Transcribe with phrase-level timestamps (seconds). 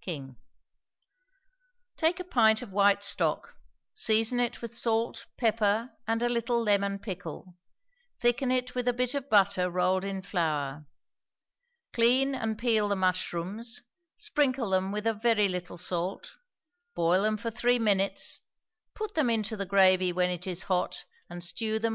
[0.00, 0.34] KING.
[1.96, 3.54] Take a pint of white stock;
[3.94, 7.54] season it with salt, pepper, and a little lemon pickle,
[8.18, 10.86] thicken it with a bit of butter rolled in flour;
[11.92, 13.80] clean and peel the mushrooms,
[14.16, 16.34] sprinkle them with a very little salt,
[16.96, 18.40] boil them for three minutes;
[18.92, 21.92] put them into the gravy when it is hot, and stew the